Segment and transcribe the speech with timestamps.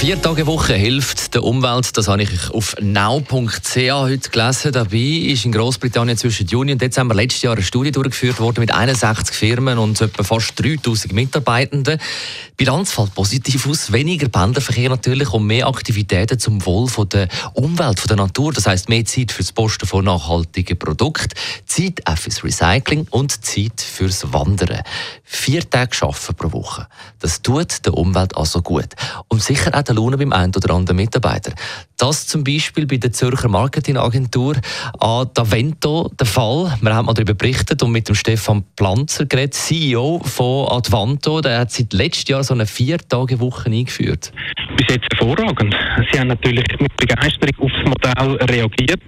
[0.00, 1.94] eine Vier-Tage-Woche hilft der Umwelt.
[1.94, 4.72] Das habe ich auf now.ch heute gelesen.
[4.72, 8.72] Dabei ist in Großbritannien zwischen Juni und Dezember letztes Jahr eine Studie durchgeführt worden mit
[8.72, 11.98] 61 Firmen und etwa fast 3000 Mitarbeitenden.
[11.98, 13.92] Die Bilanz fällt positiv aus.
[13.92, 18.54] Weniger Pendlerverkehr natürlich und mehr Aktivitäten zum Wohl von der Umwelt, von der Natur.
[18.54, 21.28] Das heißt mehr Zeit fürs Posten von nachhaltigen Produkten,
[21.66, 24.82] Zeit auch fürs Recycling und Zeit fürs Wandern.
[25.24, 26.86] Vier Tage arbeiten pro Woche.
[27.18, 28.88] Das tut der Umwelt also gut.
[29.28, 31.52] Und sicher auch der Laune beim einen oder anderen Mitarbeiter.
[31.98, 34.56] Das zum Beispiel bei der Zürcher Marketingagentur
[34.98, 36.76] an Davento der Fall.
[36.80, 41.40] Wir haben mal darüber berichtet und mit dem Stefan Planzer geredet, CEO von Advanto.
[41.40, 44.32] Der hat seit letztem Jahr so eine Vier-Tage-Woche eingeführt.
[44.80, 45.76] Bis jetzt hervorragend.
[46.10, 49.00] Sie haben natürlich mit Begeisterung auf das Modell reagiert.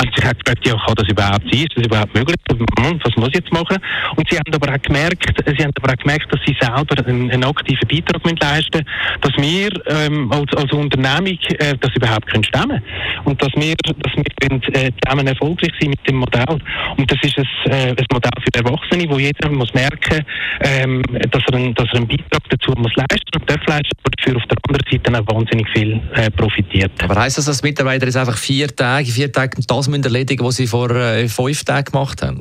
[0.00, 1.64] Und sie haben gefragt, ja, kann das überhaupt sein?
[1.66, 2.36] Ist das überhaupt möglich?
[2.46, 3.78] Was muss ich jetzt machen?
[4.14, 7.28] Und sie haben aber auch gemerkt, sie haben aber auch gemerkt, dass sie selber einen,
[7.32, 8.86] einen aktiven Beitrag leisten müssen,
[9.20, 12.80] dass wir ähm, als, als Unternehmung äh, das überhaupt können stemmen
[13.24, 16.58] und dass wir, dass wir können, äh, zusammen erfolgreich sind mit dem Modell.
[16.96, 20.24] Und das ist ein, äh, ein Modell für Erwachsene, wo jeder muss merken,
[20.60, 24.12] ähm, dass, er einen, dass er einen Beitrag dazu muss leisten und darf leisten, aber
[24.16, 26.92] dafür auf der anderen Seite auch wahnsinnig viel äh, profitiert.
[27.02, 30.56] Aber heisst das, dass Mitarbeiter jetzt einfach vier Tage, vier Tage das müssen erledigen, was
[30.56, 32.40] sie vor äh, fünf Tagen gemacht haben?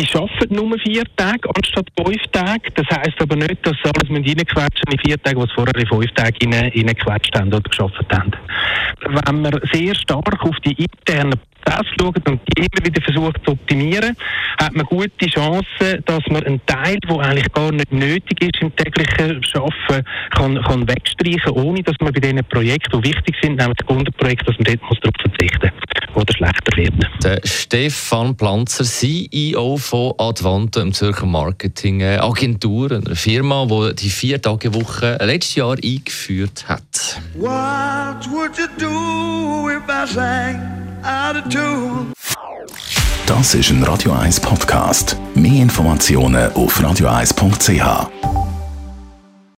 [0.00, 2.70] Sie arbeiten nur vier Tage anstatt fünf Tage.
[2.74, 6.10] Das heisst aber nicht, dass sie alles reinquetschen in vier Tage, was vorher in fünf
[6.12, 8.30] Tagen reingequetscht haben oder geschafft haben.
[9.02, 13.52] Wenn wir sehr stark auf die internen Prozesse schauen und die immer wieder versucht zu
[13.52, 14.16] optimieren,
[14.58, 18.74] hat man gute Chancen, dass man einen Teil, der eigentlich gar nicht nötig ist im
[18.76, 23.76] täglichen Arbeiten, kann, kann wegstreichen, ohne dass man bei diesen Projekten, die wichtig sind, nämlich
[23.76, 25.70] das Kundenprojekt, dass man dort muss darauf verzichten
[26.14, 26.34] oder
[26.88, 27.08] werden.
[27.22, 35.18] Der Stefan Planzer, CEO von Advante, im Zürcher Marketing Agentur, einer Firma, die die Vier-Tage-Woche
[35.20, 37.20] letztes Jahr eingeführt hat.
[37.34, 40.60] What would you do if I sang
[41.02, 42.12] out of tune?
[43.26, 45.16] Das ist ein Radio 1 Podcast.
[45.34, 48.39] Mehr Informationen auf radio1.ch.